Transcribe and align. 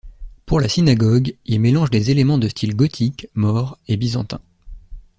Pour 0.47 0.59
la 0.59 0.67
synagogue, 0.67 1.35
Il 1.45 1.59
mélange 1.61 1.91
des 1.91 2.09
éléments 2.09 2.39
de 2.39 2.47
style 2.47 2.75
gothique, 2.75 3.27
maure 3.35 3.77
et 3.87 3.97
byzantin. 3.97 4.41